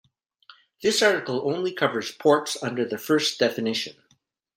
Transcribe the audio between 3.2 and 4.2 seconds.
definition.